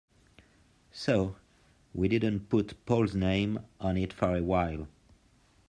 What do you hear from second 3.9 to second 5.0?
it for a while.